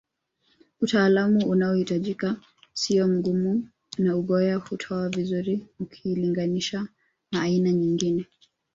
Utaalamu 0.81 1.45
unaohitajika 1.47 2.35
siyo 2.73 3.07
mgumu 3.07 3.69
na 3.97 4.15
uyoga 4.17 4.55
huota 4.55 5.09
vizuri 5.09 5.67
ukiliganisha 5.79 6.87
na 7.31 7.41
aina 7.41 7.71
nyingine 7.71 8.25